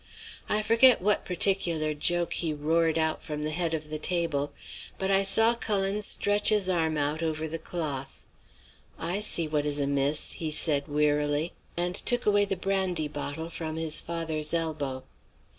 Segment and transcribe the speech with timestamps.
[0.49, 4.51] I forget what particular joke he roared out from the head of the table,
[4.97, 8.23] but I saw Cullen stretch his arm out over the cloth.
[8.97, 13.75] "'I see what is amiss,' he said, wearily, and took away the brandy bottle from
[13.77, 15.03] his father's elbow.